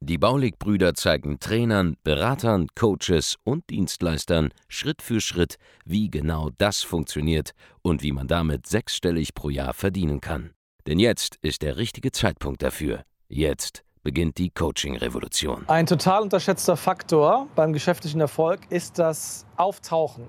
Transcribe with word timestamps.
Die 0.00 0.18
Baulig-Brüder 0.18 0.94
zeigen 0.94 1.40
Trainern, 1.40 1.96
Beratern, 2.04 2.68
Coaches 2.74 3.36
und 3.44 3.68
Dienstleistern 3.70 4.50
Schritt 4.68 5.02
für 5.02 5.20
Schritt, 5.20 5.56
wie 5.84 6.10
genau 6.10 6.50
das 6.58 6.82
funktioniert 6.82 7.52
und 7.82 8.02
wie 8.02 8.12
man 8.12 8.28
damit 8.28 8.66
sechsstellig 8.66 9.34
pro 9.34 9.50
Jahr 9.50 9.74
verdienen 9.74 10.20
kann. 10.20 10.50
Denn 10.86 10.98
jetzt 10.98 11.36
ist 11.42 11.62
der 11.62 11.76
richtige 11.76 12.12
Zeitpunkt 12.12 12.62
dafür. 12.62 13.02
Jetzt 13.28 13.84
beginnt 14.02 14.38
die 14.38 14.48
Coaching-Revolution. 14.48 15.64
Ein 15.68 15.84
total 15.84 16.22
unterschätzter 16.22 16.76
Faktor 16.76 17.46
beim 17.54 17.74
geschäftlichen 17.74 18.20
Erfolg 18.20 18.60
ist 18.70 18.98
das 18.98 19.44
Auftauchen. 19.56 20.28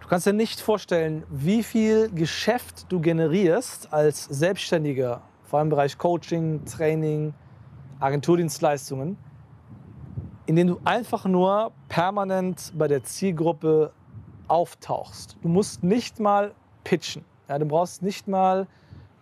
Du 0.00 0.08
kannst 0.08 0.26
dir 0.26 0.32
nicht 0.32 0.60
vorstellen, 0.60 1.22
wie 1.30 1.62
viel 1.62 2.10
Geschäft 2.10 2.86
du 2.88 3.00
generierst 3.00 3.92
als 3.92 4.24
Selbstständiger, 4.24 5.22
vor 5.44 5.60
allem 5.60 5.66
im 5.66 5.70
Bereich 5.70 5.96
Coaching, 5.96 6.64
Training, 6.64 7.34
Agenturdienstleistungen, 8.02 9.16
in 10.46 10.56
denen 10.56 10.70
du 10.70 10.80
einfach 10.84 11.24
nur 11.24 11.72
permanent 11.88 12.72
bei 12.76 12.88
der 12.88 13.04
Zielgruppe 13.04 13.92
auftauchst. 14.48 15.36
Du 15.40 15.48
musst 15.48 15.82
nicht 15.84 16.18
mal 16.18 16.52
pitchen. 16.84 17.24
Ja, 17.48 17.58
du 17.58 17.66
brauchst 17.66 18.02
nicht 18.02 18.26
mal 18.26 18.66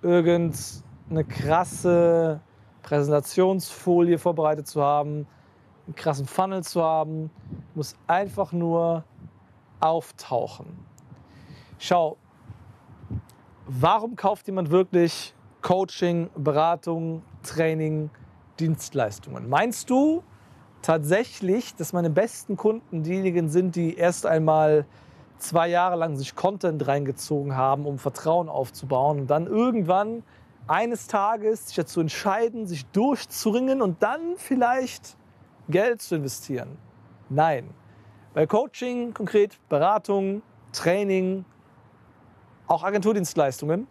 irgendeine 0.03 1.25
krasse 1.29 2.41
Präsentationsfolie 2.83 4.19
vorbereitet 4.19 4.67
zu 4.67 4.83
haben, 4.83 5.27
einen 5.87 5.95
krassen 5.95 6.27
Funnel 6.27 6.65
zu 6.65 6.83
haben. 6.83 7.31
Du 7.51 7.57
musst 7.75 7.99
einfach 8.07 8.53
nur 8.53 9.05
auftauchen. 9.81 10.67
Schau, 11.79 12.17
warum 13.67 14.17
kauft 14.17 14.47
jemand 14.47 14.71
wirklich 14.71 15.35
Coaching, 15.61 16.31
Beratung, 16.35 17.23
Training, 17.43 18.11
Dienstleistungen. 18.61 19.49
Meinst 19.49 19.91
du 19.91 20.23
tatsächlich, 20.83 21.75
dass 21.75 21.93
meine 21.93 22.11
besten 22.11 22.57
Kunden 22.57 23.03
diejenigen 23.03 23.49
sind, 23.49 23.75
die 23.77 23.97
erst 23.97 24.27
einmal 24.27 24.87
zwei 25.39 25.69
Jahre 25.69 25.97
lang 25.97 26.17
sich 26.17 26.35
Content 26.35 26.87
reingezogen 26.87 27.57
haben, 27.57 27.87
um 27.87 27.99
Vertrauen 27.99 28.49
aufzubauen 28.49 29.21
und 29.21 29.31
dann 29.31 29.47
irgendwann 29.47 30.23
eines 30.67 31.07
Tages 31.07 31.69
sich 31.69 31.77
dazu 31.77 32.01
entscheiden, 32.01 32.67
sich 32.67 32.87
durchzuringen 32.87 33.83
und 33.83 34.03
dann 34.03 34.37
vielleicht 34.37 35.17
Geld 35.69 36.03
zu 36.03 36.17
investieren? 36.17 36.77
Nein. 37.29 37.71
Bei 38.35 38.47
Coaching, 38.47 39.13
konkret 39.13 39.59
Beratung, 39.69 40.43
Training, 40.73 41.45
auch 42.69 42.85
Agenturdienstleistungen, 42.85 43.89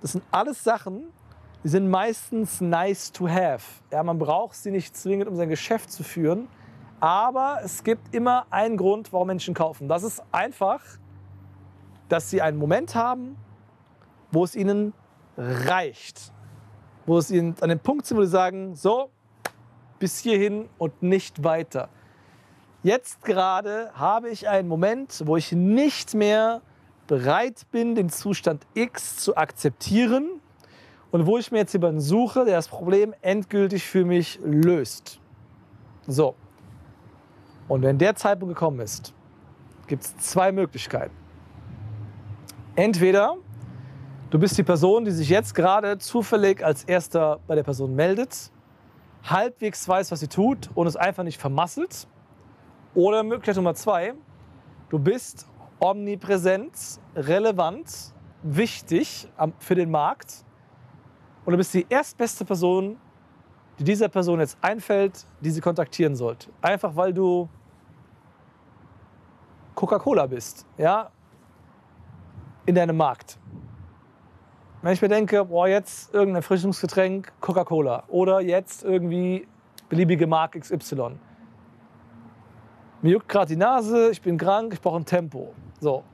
das 0.00 0.12
sind 0.12 0.24
alles 0.30 0.64
Sachen, 0.64 1.04
die 1.64 1.70
sind 1.70 1.88
meistens 1.88 2.60
nice 2.60 3.10
to 3.10 3.26
have. 3.26 3.64
Ja, 3.90 4.02
man 4.02 4.18
braucht 4.18 4.54
sie 4.54 4.70
nicht 4.70 4.94
zwingend, 4.94 5.28
um 5.28 5.34
sein 5.34 5.48
Geschäft 5.48 5.90
zu 5.90 6.02
führen. 6.02 6.46
Aber 7.00 7.60
es 7.64 7.82
gibt 7.82 8.14
immer 8.14 8.46
einen 8.50 8.76
Grund, 8.76 9.12
warum 9.14 9.28
Menschen 9.28 9.54
kaufen. 9.54 9.88
Das 9.88 10.02
ist 10.02 10.22
einfach, 10.30 10.82
dass 12.10 12.28
sie 12.28 12.42
einen 12.42 12.58
Moment 12.58 12.94
haben, 12.94 13.36
wo 14.30 14.44
es 14.44 14.54
ihnen 14.54 14.92
reicht. 15.38 16.32
Wo 17.06 17.16
es 17.16 17.30
ihnen 17.30 17.54
an 17.62 17.70
dem 17.70 17.80
Punkt 17.80 18.04
sind, 18.04 18.18
wo 18.18 18.24
sie 18.24 18.30
sagen, 18.30 18.76
so, 18.76 19.10
bis 19.98 20.18
hierhin 20.18 20.68
und 20.76 21.02
nicht 21.02 21.44
weiter. 21.44 21.88
Jetzt 22.82 23.24
gerade 23.24 23.90
habe 23.94 24.28
ich 24.28 24.50
einen 24.50 24.68
Moment, 24.68 25.22
wo 25.24 25.38
ich 25.38 25.52
nicht 25.52 26.14
mehr 26.14 26.60
bereit 27.06 27.62
bin, 27.70 27.94
den 27.94 28.10
Zustand 28.10 28.66
X 28.74 29.16
zu 29.16 29.36
akzeptieren 29.36 30.42
und 31.14 31.26
wo 31.26 31.38
ich 31.38 31.52
mir 31.52 31.58
jetzt 31.58 31.72
jemanden 31.72 32.00
suche, 32.00 32.44
der 32.44 32.56
das 32.56 32.66
Problem 32.66 33.14
endgültig 33.22 33.84
für 33.84 34.04
mich 34.04 34.40
löst. 34.42 35.20
So. 36.08 36.34
Und 37.68 37.82
wenn 37.82 37.98
der 37.98 38.16
Zeitpunkt 38.16 38.52
gekommen 38.52 38.80
ist, 38.80 39.14
gibt 39.86 40.02
es 40.02 40.16
zwei 40.16 40.50
Möglichkeiten. 40.50 41.14
Entweder 42.74 43.36
du 44.30 44.40
bist 44.40 44.58
die 44.58 44.64
Person, 44.64 45.04
die 45.04 45.12
sich 45.12 45.28
jetzt 45.28 45.54
gerade 45.54 45.98
zufällig 45.98 46.64
als 46.64 46.82
erster 46.82 47.38
bei 47.46 47.54
der 47.54 47.62
Person 47.62 47.94
meldet, 47.94 48.50
halbwegs 49.22 49.88
weiß, 49.88 50.10
was 50.10 50.18
sie 50.18 50.26
tut 50.26 50.68
und 50.74 50.88
es 50.88 50.96
einfach 50.96 51.22
nicht 51.22 51.40
vermasselt. 51.40 52.08
Oder 52.92 53.22
Möglichkeit 53.22 53.54
Nummer 53.54 53.76
zwei, 53.76 54.14
du 54.88 54.98
bist 54.98 55.46
omnipräsent, 55.78 56.72
relevant, 57.14 58.12
wichtig 58.42 59.28
für 59.60 59.76
den 59.76 59.92
Markt 59.92 60.44
und 61.44 61.52
du 61.52 61.56
bist 61.56 61.74
die 61.74 61.86
erstbeste 61.88 62.44
Person, 62.44 62.96
die 63.78 63.84
dieser 63.84 64.08
Person 64.08 64.40
jetzt 64.40 64.56
einfällt, 64.60 65.26
die 65.40 65.50
sie 65.50 65.60
kontaktieren 65.60 66.14
sollte. 66.14 66.50
Einfach 66.62 66.94
weil 66.96 67.12
du 67.12 67.48
Coca-Cola 69.74 70.26
bist, 70.26 70.66
ja, 70.78 71.10
in 72.66 72.74
deinem 72.74 72.96
Markt. 72.96 73.38
Wenn 74.80 74.92
ich 74.92 75.02
mir 75.02 75.08
denke, 75.08 75.44
boah, 75.44 75.66
jetzt 75.66 76.12
irgendein 76.14 76.36
Erfrischungsgetränk, 76.36 77.32
Coca-Cola 77.40 78.04
oder 78.08 78.40
jetzt 78.40 78.84
irgendwie 78.84 79.48
beliebige 79.88 80.26
Marke 80.26 80.60
XY. 80.60 81.18
Mir 83.02 83.12
juckt 83.12 83.28
gerade 83.28 83.48
die 83.48 83.56
Nase, 83.56 84.10
ich 84.10 84.22
bin 84.22 84.38
krank, 84.38 84.72
ich 84.72 84.80
brauche 84.80 84.96
ein 84.96 85.04
Tempo. 85.04 85.52
So. 85.80 86.04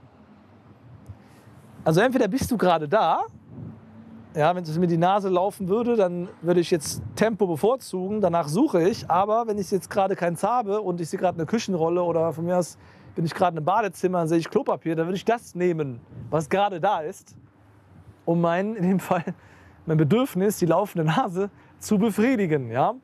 Also 1.85 2.01
entweder 2.01 2.29
bist 2.29 2.51
du 2.51 2.57
gerade 2.57 2.89
da 2.89 3.27
ja, 4.35 4.55
wenn 4.55 4.63
es 4.63 4.79
mir 4.79 4.87
die 4.87 4.97
Nase 4.97 5.29
laufen 5.29 5.69
würde, 5.69 5.97
dann 5.97 6.29
würde 6.41 6.61
ich 6.61 6.71
jetzt 6.71 7.03
Tempo 7.17 7.47
bevorzugen, 7.47 8.21
danach 8.21 8.49
suche 8.49 8.89
ich. 8.89 9.11
Aber 9.11 9.47
wenn 9.47 9.59
ich 9.59 9.71
jetzt 9.71 9.91
gerade 9.91 10.15
keins 10.15 10.43
habe 10.43 10.81
und 10.81 11.01
ich 11.01 11.09
sehe 11.09 11.19
gerade 11.19 11.39
eine 11.39 11.47
Küchenrolle 11.47 12.03
oder 12.03 12.33
von 12.33 12.45
mir 12.45 12.59
aus 12.59 12.79
bin 13.15 13.25
ich 13.25 13.35
gerade 13.35 13.59
im 13.59 13.65
Badezimmer 13.65 14.21
und 14.21 14.29
sehe 14.29 14.39
ich 14.39 14.49
Klopapier, 14.49 14.95
dann 14.95 15.07
würde 15.07 15.17
ich 15.17 15.25
das 15.25 15.55
nehmen, 15.55 16.01
was 16.31 16.49
gerade 16.49 16.81
da 16.81 17.01
ist, 17.01 17.37
um 18.25 18.41
mein, 18.41 18.77
in 18.77 18.85
dem 18.85 19.01
Fall, 19.01 19.25
mein 19.87 19.97
Bedürfnis, 19.97 20.59
die 20.59 20.67
laufende 20.67 21.05
Nase, 21.05 21.51
zu 21.79 21.99
befriedigen. 21.99 22.71
Ja? 22.71 22.95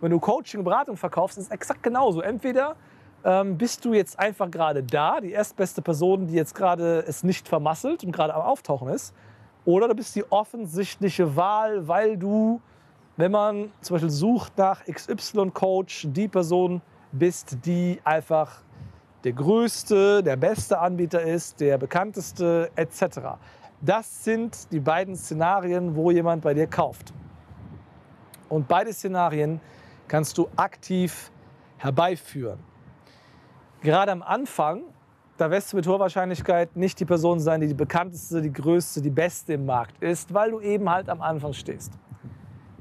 Wenn 0.00 0.10
du 0.10 0.18
Coaching 0.18 0.60
und 0.60 0.64
Beratung 0.64 0.96
verkaufst, 0.96 1.38
ist 1.38 1.44
es 1.44 1.50
exakt 1.50 1.82
genauso. 1.82 2.20
Entweder 2.20 2.76
ähm, 3.24 3.56
bist 3.56 3.84
du 3.84 3.94
jetzt 3.94 4.18
einfach 4.18 4.50
gerade 4.50 4.82
da, 4.82 5.20
die 5.20 5.30
erstbeste 5.30 5.80
Person, 5.80 6.26
die 6.26 6.34
jetzt 6.34 6.54
gerade 6.54 7.04
es 7.06 7.22
nicht 7.22 7.46
vermasselt 7.46 8.02
und 8.02 8.10
gerade 8.10 8.34
am 8.34 8.42
Auftauchen 8.42 8.88
ist, 8.88 9.14
oder 9.64 9.88
du 9.88 9.94
bist 9.94 10.14
die 10.16 10.24
offensichtliche 10.30 11.36
Wahl, 11.36 11.86
weil 11.86 12.16
du, 12.16 12.60
wenn 13.16 13.30
man 13.30 13.70
zum 13.80 13.94
Beispiel 13.94 14.10
sucht 14.10 14.58
nach 14.58 14.84
XY-Coach, 14.84 16.08
die 16.10 16.28
Person 16.28 16.82
bist, 17.12 17.58
die 17.64 18.00
einfach 18.04 18.62
der 19.24 19.32
größte, 19.32 20.22
der 20.22 20.36
beste 20.36 20.78
Anbieter 20.78 21.22
ist, 21.22 21.60
der 21.60 21.78
bekannteste 21.78 22.70
etc. 22.74 23.38
Das 23.80 24.24
sind 24.24 24.72
die 24.72 24.80
beiden 24.80 25.14
Szenarien, 25.14 25.94
wo 25.94 26.10
jemand 26.10 26.42
bei 26.42 26.54
dir 26.54 26.66
kauft. 26.66 27.12
Und 28.48 28.66
beide 28.66 28.92
Szenarien 28.92 29.60
kannst 30.08 30.36
du 30.38 30.48
aktiv 30.56 31.30
herbeiführen. 31.78 32.58
Gerade 33.80 34.12
am 34.12 34.22
Anfang 34.22 34.82
da 35.36 35.50
wirst 35.50 35.72
du 35.72 35.76
mit 35.76 35.86
hoher 35.86 36.00
Wahrscheinlichkeit 36.00 36.76
nicht 36.76 37.00
die 37.00 37.04
Person 37.04 37.40
sein, 37.40 37.60
die 37.60 37.68
die 37.68 37.74
bekannteste, 37.74 38.42
die 38.42 38.52
größte, 38.52 39.00
die 39.00 39.10
beste 39.10 39.54
im 39.54 39.66
Markt 39.66 40.02
ist, 40.02 40.32
weil 40.32 40.50
du 40.50 40.60
eben 40.60 40.88
halt 40.90 41.08
am 41.08 41.20
Anfang 41.22 41.52
stehst. 41.52 41.92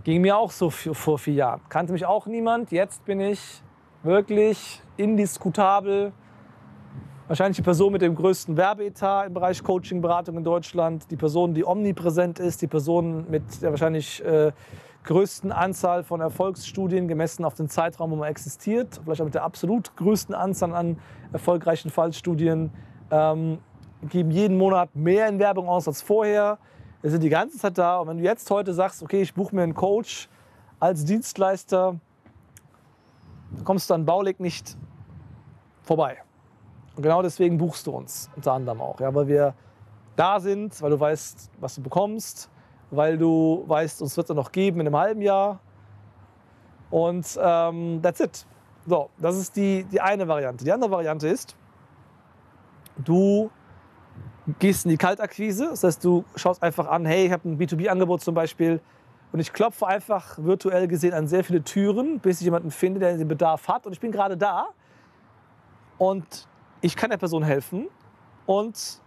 Ging 0.04 0.22
mir 0.22 0.38
auch 0.38 0.52
so 0.52 0.70
vor 0.70 1.20
vier 1.20 1.34
Jahren. 1.36 1.62
Kannte 1.70 1.94
mich 1.94 2.06
auch 2.06 2.26
niemand. 2.26 2.72
Jetzt 2.72 3.06
bin 3.06 3.22
ich 3.22 3.62
wirklich 4.04 4.82
indiskutabel. 4.98 6.12
Wahrscheinlich 7.28 7.58
die 7.58 7.64
Person 7.64 7.94
mit 7.94 8.02
dem 8.02 8.16
größten 8.16 8.58
Werbeetat 8.58 9.28
im 9.28 9.34
Bereich 9.34 9.64
Coaching, 9.64 10.02
Beratung 10.02 10.38
in 10.38 10.44
Deutschland. 10.44 11.10
Die 11.12 11.16
Person, 11.16 11.54
die 11.54 11.64
omnipräsent 11.64 12.40
ist. 12.40 12.62
Die 12.62 12.68
Person 12.68 13.30
mit 13.30 13.62
der 13.62 13.70
wahrscheinlich 13.70 14.24
äh, 14.26 14.52
größten 15.04 15.52
Anzahl 15.52 16.04
von 16.04 16.22
Erfolgsstudien 16.22 17.08
gemessen 17.08 17.44
auf 17.46 17.54
den 17.54 17.70
Zeitraum, 17.70 18.12
wo 18.12 18.16
man 18.16 18.30
existiert, 18.30 19.00
vielleicht 19.04 19.22
auch 19.22 19.26
mit 19.26 19.34
der 19.34 19.44
absolut 19.44 19.96
größten 19.96 20.36
Anzahl 20.36 20.74
an 20.74 20.98
erfolgreichen 21.32 21.90
Fallstudien, 21.90 22.72
ähm, 23.10 23.60
geben 24.10 24.32
jeden 24.32 24.58
Monat 24.58 24.96
mehr 24.96 25.28
in 25.28 25.40
Werbung 25.40 25.68
aus 25.68 25.88
als 25.88 26.02
vorher. 26.02 26.58
Wir 27.02 27.12
sind 27.12 27.24
die 27.24 27.30
ganze 27.30 27.58
Zeit 27.58 27.78
da. 27.78 28.00
Und 28.00 28.08
wenn 28.08 28.18
du 28.18 28.24
jetzt 28.24 28.50
heute 28.52 28.74
sagst, 28.74 29.02
okay, 29.04 29.22
ich 29.22 29.34
buche 29.34 29.56
mir 29.56 29.64
einen 29.64 29.74
Coach 29.74 30.30
als 30.80 31.04
Dienstleister, 31.06 32.00
kommst 33.64 33.90
du 33.90 33.94
an 33.94 34.06
Baulig 34.06 34.40
nicht 34.40 34.78
vorbei. 35.84 36.18
Und 36.96 37.04
genau 37.04 37.22
deswegen 37.22 37.58
buchst 37.58 37.88
du 37.88 37.92
uns 37.92 38.30
unter 38.36 38.54
anderem 38.54 38.82
auch, 38.82 39.00
ja, 39.00 39.14
weil 39.14 39.28
wir 39.28 39.54
da 40.16 40.40
sind, 40.40 40.82
weil 40.82 40.92
du 40.92 41.00
weißt, 41.00 41.52
was 41.60 41.76
du 41.76 41.82
bekommst, 41.82 42.50
weil 42.92 43.18
du 43.18 43.64
weißt, 43.68 44.02
uns 44.02 44.16
wird 44.18 44.30
es 44.30 44.36
noch 44.36 44.52
geben 44.52 44.82
in 44.82 44.88
einem 44.88 44.98
halben 44.98 45.22
Jahr. 45.22 45.60
Und 46.90 47.26
ähm, 47.42 48.02
that's 48.02 48.20
it. 48.20 48.46
So, 48.86 49.10
das 49.18 49.38
ist 49.38 49.56
die, 49.56 49.86
die 49.86 50.02
eine 50.02 50.28
Variante. 50.28 50.66
Die 50.66 50.72
andere 50.72 50.92
Variante 50.92 51.28
ist, 51.28 51.56
du 52.98 53.50
gehst 54.60 54.86
in 54.86 54.92
die 54.92 54.98
Kaltakquise. 54.98 55.70
Das 55.70 55.84
heißt, 55.84 56.04
du 56.04 56.26
schaust 56.36 56.62
einfach 56.62 56.88
an, 56.88 57.06
hey, 57.06 57.28
ich 57.28 57.32
habe 57.32 57.48
ein 57.50 57.58
B2B-Angebot 57.58 58.22
zum 58.22 58.36
Beispiel 58.36 58.82
und 59.32 59.40
ich 59.40 59.54
klopfe 59.54 59.88
einfach 59.88 60.38
virtuell 60.38 60.88
gesehen 60.88 61.14
an 61.14 61.28
sehr 61.28 61.44
viele 61.44 61.64
Türen, 61.64 62.20
bis 62.20 62.40
ich 62.40 62.46
jemanden 62.46 62.72
finde, 62.72 63.00
der 63.00 63.18
den 63.18 63.28
Bedarf 63.28 63.68
hat. 63.68 63.86
Und 63.86 63.94
ich 63.94 64.00
bin 64.00 64.12
gerade 64.12 64.36
da 64.36 64.68
und 65.98 66.48
ich 66.82 66.96
kann 66.96 67.10
der 67.12 67.18
Person 67.18 67.44
helfen 67.44 67.88
und 68.46 69.02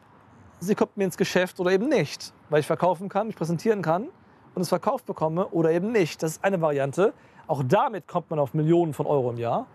sie 0.61 0.75
kommt 0.75 0.97
mir 0.97 1.05
ins 1.05 1.17
Geschäft 1.17 1.61
oder 1.61 1.73
eben 1.73 1.89
nicht, 1.89 2.33
weil 2.50 2.61
ich 2.61 2.67
verkaufen 2.67 3.08
kann, 3.08 3.29
ich 3.29 3.37
präsentieren 3.37 3.82
kann 3.82 4.08
und 4.55 4.62
es 4.62 4.69
verkauft 4.69 5.06
bekomme 5.06 5.49
oder 5.49 5.73
eben 5.73 5.93
nicht. 5.93 6.23
Das 6.23 6.32
ist 6.32 6.44
eine 6.44 6.61
Variante. 6.61 7.12
Auch 7.46 7.62
damit 7.67 8.08
kommt 8.08 8.31
man 8.31 8.38
auf 8.38 8.55
Millionen 8.55 8.94
von 8.94 9.06
Euro 9.06 9.31
im 9.31 9.37
Jahr, 9.37 9.67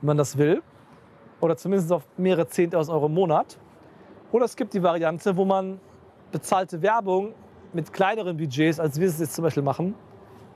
wenn 0.00 0.08
man 0.08 0.16
das 0.16 0.36
will. 0.36 0.62
Oder 1.40 1.56
zumindest 1.56 1.92
auf 1.92 2.06
mehrere 2.16 2.46
Zehntausend 2.46 2.94
Euro 2.94 3.06
im 3.06 3.14
Monat. 3.14 3.58
Oder 4.32 4.44
es 4.44 4.56
gibt 4.56 4.74
die 4.74 4.82
Variante, 4.82 5.36
wo 5.36 5.44
man 5.44 5.80
bezahlte 6.32 6.82
Werbung 6.82 7.34
mit 7.72 7.92
kleineren 7.92 8.36
Budgets, 8.36 8.80
als 8.80 8.98
wir 8.98 9.08
es 9.08 9.18
jetzt 9.18 9.34
zum 9.34 9.44
Beispiel 9.44 9.62
machen, 9.62 9.94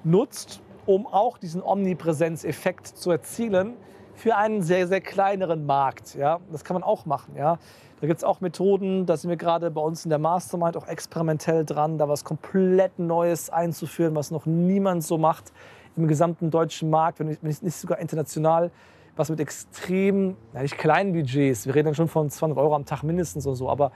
nutzt, 0.04 0.60
um 0.86 1.06
auch 1.06 1.38
diesen 1.38 1.62
Omnipräsenzeffekt 1.62 2.86
zu 2.86 3.10
erzielen 3.10 3.76
für 4.14 4.36
einen 4.36 4.62
sehr, 4.62 4.88
sehr 4.88 5.00
kleineren 5.00 5.66
Markt. 5.66 6.14
Ja? 6.14 6.40
Das 6.50 6.64
kann 6.64 6.74
man 6.74 6.82
auch 6.82 7.06
machen. 7.06 7.36
Ja? 7.36 7.58
Da 8.00 8.06
gibt 8.06 8.18
es 8.18 8.24
auch 8.24 8.40
Methoden, 8.40 9.06
da 9.06 9.16
sind 9.16 9.28
wir 9.28 9.36
gerade 9.36 9.70
bei 9.70 9.80
uns 9.80 10.04
in 10.04 10.10
der 10.10 10.20
Mastermind 10.20 10.76
auch 10.76 10.86
experimentell 10.86 11.64
dran, 11.64 11.98
da 11.98 12.08
was 12.08 12.22
komplett 12.22 12.98
Neues 12.98 13.50
einzuführen, 13.50 14.14
was 14.14 14.30
noch 14.30 14.46
niemand 14.46 15.02
so 15.02 15.18
macht 15.18 15.52
im 15.96 16.06
gesamten 16.06 16.50
deutschen 16.50 16.90
Markt, 16.90 17.18
wenn 17.18 17.26
nicht, 17.26 17.62
nicht 17.62 17.74
sogar 17.74 17.98
international, 17.98 18.70
was 19.16 19.30
mit 19.30 19.40
extrem, 19.40 20.36
ja 20.54 20.62
nicht 20.62 20.78
kleinen 20.78 21.12
Budgets, 21.12 21.66
wir 21.66 21.74
reden 21.74 21.86
dann 21.86 21.94
schon 21.96 22.06
von 22.06 22.30
200 22.30 22.58
Euro 22.58 22.76
am 22.76 22.84
Tag 22.84 23.02
mindestens 23.02 23.46
oder 23.48 23.56
so, 23.56 23.68
aber 23.68 23.90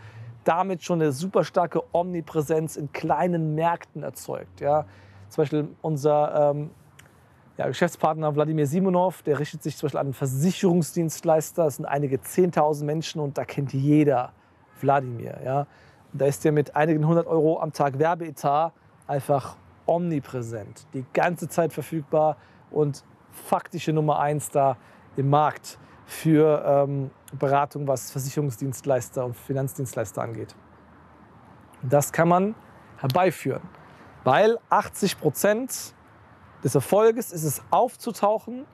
damit 0.44 0.82
schon 0.82 1.00
eine 1.00 1.12
super 1.12 1.44
starke 1.44 1.82
Omnipräsenz 1.92 2.76
in 2.76 2.92
kleinen 2.92 3.54
Märkten 3.54 4.02
erzeugt. 4.02 4.60
Ja. 4.60 4.86
Zum 5.28 5.42
Beispiel 5.42 5.68
unser 5.80 6.50
ähm, 6.50 6.70
ja, 7.58 7.66
Geschäftspartner 7.66 8.34
Wladimir 8.34 8.66
Simonov, 8.66 9.22
der 9.22 9.38
richtet 9.38 9.62
sich 9.62 9.76
zum 9.76 9.86
Beispiel 9.86 10.00
an 10.00 10.06
einen 10.06 10.14
Versicherungsdienstleister. 10.14 11.64
Das 11.64 11.76
sind 11.76 11.84
einige 11.84 12.16
10.000 12.16 12.84
Menschen 12.84 13.20
und 13.20 13.36
da 13.36 13.44
kennt 13.44 13.72
jeder 13.72 14.32
Wladimir. 14.80 15.38
Ja. 15.44 15.66
Da 16.12 16.26
ist 16.26 16.44
der 16.44 16.52
mit 16.52 16.74
einigen 16.76 17.06
hundert 17.06 17.26
Euro 17.26 17.60
am 17.60 17.72
Tag 17.72 17.98
Werbeetat 17.98 18.72
einfach 19.06 19.56
omnipräsent, 19.86 20.86
die 20.94 21.04
ganze 21.12 21.48
Zeit 21.48 21.72
verfügbar 21.72 22.36
und 22.70 23.04
faktische 23.30 23.92
Nummer 23.92 24.18
eins 24.18 24.50
da 24.50 24.76
im 25.16 25.28
Markt 25.28 25.78
für 26.06 26.62
ähm, 26.66 27.10
Beratung, 27.38 27.86
was 27.86 28.10
Versicherungsdienstleister 28.10 29.24
und 29.24 29.36
Finanzdienstleister 29.36 30.22
angeht. 30.22 30.54
Das 31.82 32.12
kann 32.12 32.28
man 32.28 32.54
herbeiführen, 32.98 33.62
weil 34.24 34.58
80 34.70 35.18
Prozent 35.18 35.94
des 36.64 36.74
Erfolges 36.74 37.32
ist 37.32 37.44
es 37.44 37.62
aufzutauchen 37.70 38.66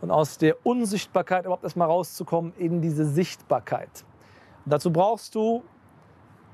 und 0.00 0.10
aus 0.10 0.38
der 0.38 0.64
Unsichtbarkeit 0.64 1.44
überhaupt 1.44 1.64
erstmal 1.64 1.88
rauszukommen 1.88 2.52
in 2.56 2.80
diese 2.80 3.04
Sichtbarkeit. 3.04 4.04
Und 4.64 4.72
dazu 4.72 4.92
brauchst 4.92 5.34
du 5.34 5.62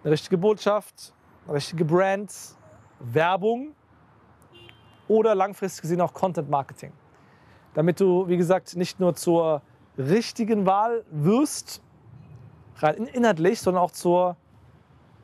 eine 0.02 0.12
richtige 0.12 0.38
Botschaft, 0.38 1.14
eine 1.46 1.54
richtige 1.54 1.84
Brand, 1.84 2.32
Werbung 3.00 3.74
oder 5.08 5.34
langfristig 5.34 5.82
gesehen 5.82 6.00
auch 6.00 6.12
Content 6.12 6.48
Marketing. 6.48 6.92
Damit 7.74 8.00
du, 8.00 8.28
wie 8.28 8.36
gesagt, 8.36 8.76
nicht 8.76 9.00
nur 9.00 9.14
zur 9.14 9.62
richtigen 9.96 10.66
Wahl 10.66 11.04
wirst, 11.10 11.82
rein 12.76 13.06
inhaltlich, 13.06 13.60
sondern 13.60 13.82
auch 13.82 13.90
zur 13.90 14.36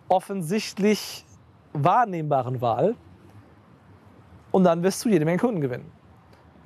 offensichtlich 0.08 1.24
wahrnehmbaren 1.72 2.60
Wahl. 2.60 2.96
Und 4.58 4.64
dann 4.64 4.82
wirst 4.82 5.04
du 5.04 5.08
jede 5.08 5.24
Menge 5.24 5.38
Kunden 5.38 5.60
gewinnen. 5.60 5.88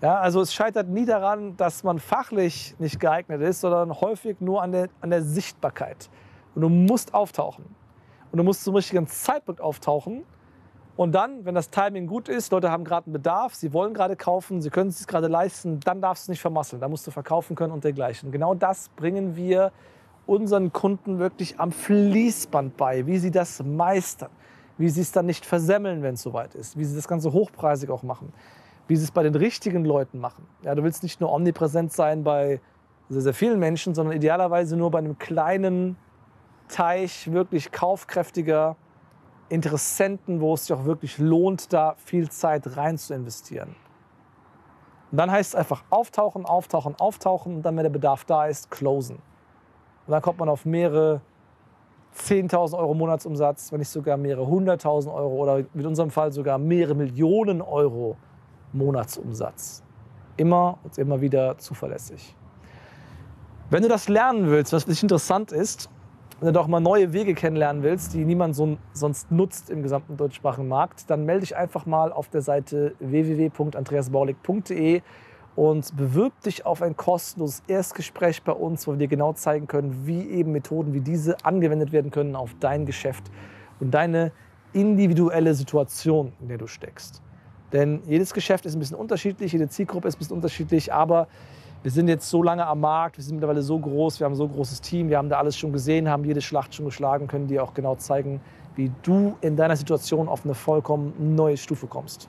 Ja, 0.01 0.19
also 0.19 0.41
es 0.41 0.55
scheitert 0.55 0.89
nie 0.89 1.05
daran, 1.05 1.59
dass 1.59 1.85
man 1.85 1.99
fachlich 1.99 2.75
nicht 2.79 2.99
geeignet 2.99 3.43
ist, 3.43 3.61
sondern 3.61 4.01
häufig 4.01 4.41
nur 4.41 4.63
an 4.63 4.73
der, 4.73 4.89
an 5.03 5.11
der 5.11 5.21
Sichtbarkeit. 5.21 6.09
Und 6.55 6.63
du 6.63 6.71
musst 6.71 7.13
auftauchen. 7.13 7.67
Und 8.31 8.39
du 8.39 8.45
musst 8.45 8.65
zum 8.65 8.77
richtigen 8.77 9.07
Zeitpunkt 9.07 9.61
auftauchen 9.61 10.25
und 10.97 11.13
dann, 11.13 11.45
wenn 11.45 11.55
das 11.55 11.69
Timing 11.69 12.07
gut 12.07 12.31
ist, 12.31 12.51
Leute 12.51 12.71
haben 12.71 12.85
gerade 12.85 13.09
einen 13.09 13.13
Bedarf, 13.13 13.55
sie 13.55 13.75
wollen 13.75 13.93
gerade 13.93 14.17
kaufen, 14.17 14.63
sie 14.63 14.71
können 14.71 14.89
es 14.89 14.97
sich 14.97 15.07
gerade 15.07 15.29
leisten, 15.29 15.79
dann 15.81 16.01
darfst 16.01 16.29
du 16.29 16.33
nicht 16.33 16.41
vermasseln, 16.41 16.81
da 16.81 16.89
musst 16.89 17.07
du 17.07 17.11
verkaufen 17.11 17.55
können 17.57 17.75
und 17.75 17.85
dergleichen. 17.85 18.33
Genau 18.33 18.55
das 18.55 18.89
bringen 18.89 19.37
wir 19.37 19.71
unseren 20.25 20.73
Kunden 20.73 21.19
wirklich 21.19 21.61
am 21.61 21.73
Fließband 21.73 22.79
bei, 22.79 23.07
wie 23.07 23.19
sie 23.19 23.31
das 23.31 23.63
meistern, 23.63 24.31
wie 24.79 24.89
sie 24.89 25.01
es 25.01 25.13
dann 25.13 25.27
nicht 25.27 25.47
versemmeln, 25.47 26.03
wenn 26.03 26.15
es 26.15 26.23
soweit 26.23 26.55
ist, 26.55 26.77
wie 26.77 26.85
sie 26.85 26.97
das 26.97 27.09
Ganze 27.09 27.33
hochpreisig 27.33 27.91
auch 27.91 28.03
machen, 28.03 28.33
wie 28.89 28.97
sie 28.97 29.05
es 29.05 29.11
bei 29.11 29.23
den 29.23 29.35
richtigen 29.35 29.85
Leuten 29.85 30.19
machen. 30.19 30.47
Ja, 30.63 30.75
du 30.75 30.83
willst 30.83 31.03
nicht 31.03 31.21
nur 31.21 31.33
omnipräsent 31.33 31.93
sein 31.93 32.25
bei 32.25 32.61
sehr, 33.09 33.23
sehr 33.23 33.35
vielen 33.35 33.59
Menschen, 33.59 33.95
sondern 33.95 34.17
idealerweise 34.17 34.77
nur 34.77 34.91
bei 34.91 34.99
einem 34.99 35.19
kleinen 35.19 35.97
Teich 36.69 37.31
wirklich 37.31 37.71
kaufkräftiger 37.71 38.77
Interessenten, 39.49 40.41
wo 40.41 40.55
es 40.55 40.67
sich 40.67 40.77
auch 40.77 40.87
wirklich 40.87 41.19
lohnt, 41.19 41.73
da 41.73 41.95
viel 41.99 42.31
Zeit 42.31 42.77
rein 42.77 42.97
zu 42.97 43.15
investieren. 43.15 43.77
Und 45.11 45.19
dann 45.19 45.31
heißt 45.31 45.51
es 45.51 45.55
einfach 45.55 45.85
auftauchen, 45.91 46.47
auftauchen, 46.47 46.95
auftauchen 46.99 47.57
und 47.57 47.63
dann, 47.63 47.77
wenn 47.77 47.83
der 47.83 47.91
Bedarf 47.91 48.25
da 48.25 48.47
ist, 48.47 48.71
closen. 48.71 49.17
Und 50.07 50.11
dann 50.11 50.23
kommt 50.23 50.39
man 50.39 50.49
auf 50.49 50.65
mehrere 50.65 51.21
10.000 52.17 52.79
Euro 52.79 52.95
Monatsumsatz, 52.95 53.73
wenn 53.73 53.79
nicht 53.79 53.89
sogar 53.89 54.17
mehrere 54.17 54.45
100.000 54.45 55.13
Euro 55.13 55.43
oder 55.43 55.65
mit 55.73 55.87
unserem 55.87 56.11
Fall 56.11 56.33
sogar 56.33 56.59
mehrere 56.59 56.95
Millionen 56.95 57.63
Euro 57.63 58.17
Monatsumsatz. 58.73 59.83
Immer 60.37 60.79
und 60.83 60.97
immer 60.99 61.21
wieder 61.21 61.59
zuverlässig. 61.59 62.35
Wenn 63.71 63.83
du 63.83 63.89
das 63.89 64.09
lernen 64.09 64.51
willst, 64.51 64.73
was 64.73 64.85
für 64.85 64.91
dich 64.91 65.03
interessant 65.03 65.53
ist, 65.53 65.89
wenn 66.41 66.49
du 66.49 66.53
doch 66.53 66.67
mal 66.67 66.81
neue 66.81 67.13
Wege 67.13 67.35
kennenlernen 67.35 67.83
willst, 67.83 68.15
die 68.15 68.25
niemand 68.25 68.57
so, 68.57 68.77
sonst 68.93 69.31
nutzt 69.31 69.71
im 69.71 69.83
gesamten 69.83 70.17
deutschsprachigen 70.17 70.69
Markt, 70.69 71.09
dann 71.09 71.25
melde 71.25 71.43
dich 71.43 71.57
einfach 71.57 71.87
mal 71.87 72.13
auf 72.13 72.29
der 72.29 72.43
Seite 72.43 72.95
www.andreasbaulig.de 72.99 75.03
und 75.55 75.97
bewirb 75.97 76.41
dich 76.43 76.65
auf 76.65 76.83
ein 76.83 76.97
kostenloses 76.97 77.63
Erstgespräch 77.67 78.43
bei 78.43 78.53
uns, 78.53 78.87
wo 78.87 78.93
wir 78.93 78.99
dir 78.99 79.09
genau 79.09 79.33
zeigen 79.35 79.67
können, 79.67 80.07
wie 80.07 80.31
eben 80.31 80.53
Methoden 80.53 80.95
wie 80.95 81.01
diese 81.01 81.37
angewendet 81.45 81.93
werden 81.93 82.11
können 82.11 82.37
auf 82.37 82.55
dein 82.61 82.87
Geschäft 82.87 83.25
und 83.81 83.93
deine 83.93 84.33
individuelle 84.73 85.55
Situation, 85.55 86.33
in 86.41 86.49
der 86.49 86.59
du 86.59 86.67
steckst. 86.67 87.21
Denn 87.73 88.03
jedes 88.07 88.33
Geschäft 88.33 88.67
ist 88.67 88.75
ein 88.75 88.79
bisschen 88.79 88.97
unterschiedlich, 88.97 89.53
jede 89.53 89.69
Zielgruppe 89.69 90.09
ist 90.09 90.17
ein 90.17 90.19
bisschen 90.19 90.37
unterschiedlich, 90.37 90.93
aber 90.93 91.29
wir 91.83 91.91
sind 91.91 92.09
jetzt 92.09 92.31
so 92.31 92.43
lange 92.43 92.67
am 92.67 92.81
Markt, 92.81 93.17
wir 93.17 93.25
sind 93.25 93.37
mittlerweile 93.37 93.63
so 93.63 93.79
groß, 93.79 94.21
wir 94.21 94.27
haben 94.27 94.35
so 94.35 94.45
ein 94.45 94.53
großes 94.53 94.81
Team, 94.81 95.09
wir 95.09 95.19
haben 95.19 95.29
da 95.29 95.39
alles 95.39 95.57
schon 95.57 95.73
gesehen, 95.73 96.09
haben 96.09 96.25
jede 96.25 96.41
Schlacht 96.41 96.75
schon 96.75 96.85
geschlagen, 96.85 97.27
können 97.27 97.49
dir 97.49 97.65
auch 97.65 97.75
genau 97.75 97.97
zeigen, 97.97 98.41
wie 98.77 98.91
du 99.03 99.37
in 99.41 99.57
deiner 99.57 99.77
Situation 99.77 100.29
auf 100.29 100.45
eine 100.45 100.55
vollkommen 100.55 101.35
neue 101.35 101.57
Stufe 101.57 101.87
kommst. 101.87 102.29